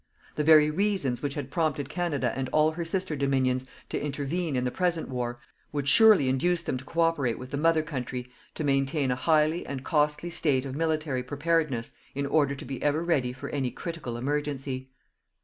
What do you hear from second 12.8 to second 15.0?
ever ready for any critical emergency.